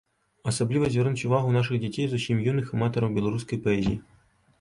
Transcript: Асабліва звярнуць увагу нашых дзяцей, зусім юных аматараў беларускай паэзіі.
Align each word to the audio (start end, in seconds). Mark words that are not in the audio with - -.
Асабліва 0.51 0.85
звярнуць 0.93 1.25
увагу 1.27 1.53
нашых 1.57 1.83
дзяцей, 1.83 2.07
зусім 2.13 2.39
юных 2.51 2.73
аматараў 2.79 3.13
беларускай 3.19 3.61
паэзіі. 3.67 3.93